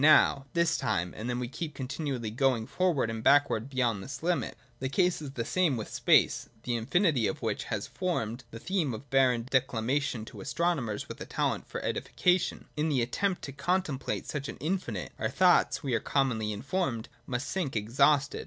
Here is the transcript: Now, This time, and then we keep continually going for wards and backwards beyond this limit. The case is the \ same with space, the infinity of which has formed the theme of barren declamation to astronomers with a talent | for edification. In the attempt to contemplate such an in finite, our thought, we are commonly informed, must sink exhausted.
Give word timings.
Now, 0.03 0.47
This 0.53 0.77
time, 0.77 1.13
and 1.15 1.29
then 1.29 1.37
we 1.37 1.47
keep 1.47 1.75
continually 1.75 2.31
going 2.31 2.65
for 2.65 2.91
wards 2.91 3.11
and 3.11 3.23
backwards 3.23 3.69
beyond 3.69 4.01
this 4.01 4.23
limit. 4.23 4.57
The 4.79 4.89
case 4.89 5.21
is 5.21 5.33
the 5.33 5.45
\ 5.45 5.45
same 5.55 5.77
with 5.77 5.93
space, 5.93 6.49
the 6.63 6.75
infinity 6.75 7.27
of 7.27 7.43
which 7.43 7.65
has 7.65 7.85
formed 7.85 8.43
the 8.49 8.57
theme 8.57 8.95
of 8.95 9.11
barren 9.11 9.45
declamation 9.47 10.25
to 10.25 10.41
astronomers 10.41 11.07
with 11.07 11.21
a 11.21 11.27
talent 11.27 11.67
| 11.67 11.67
for 11.69 11.83
edification. 11.85 12.65
In 12.75 12.89
the 12.89 13.03
attempt 13.03 13.43
to 13.43 13.51
contemplate 13.51 14.25
such 14.27 14.49
an 14.49 14.57
in 14.57 14.79
finite, 14.79 15.11
our 15.19 15.29
thought, 15.29 15.79
we 15.83 15.93
are 15.93 15.99
commonly 15.99 16.51
informed, 16.51 17.07
must 17.27 17.47
sink 17.47 17.75
exhausted. 17.75 18.39